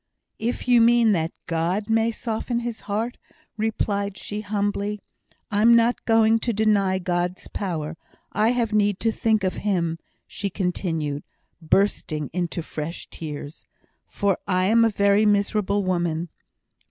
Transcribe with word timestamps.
"If 0.39 0.67
you 0.67 0.81
mean 0.81 1.11
that 1.11 1.31
God 1.45 1.87
may 1.87 2.09
soften 2.09 2.61
his 2.61 2.81
heart," 2.89 3.19
replied 3.55 4.17
she, 4.17 4.41
humbly, 4.41 4.99
"I'm 5.51 5.75
not 5.75 6.05
going 6.05 6.39
to 6.39 6.51
deny 6.53 6.97
God's 6.97 7.47
power 7.49 7.95
I 8.31 8.49
have 8.49 8.73
need 8.73 8.99
to 9.01 9.11
think 9.11 9.43
of 9.43 9.57
Him," 9.57 9.99
she 10.25 10.49
continued, 10.49 11.23
bursting 11.61 12.31
into 12.33 12.63
fresh 12.63 13.09
tears, 13.11 13.63
"for 14.07 14.39
I 14.47 14.65
am 14.65 14.83
a 14.83 14.89
very 14.89 15.23
miserable 15.23 15.83
woman. 15.83 16.29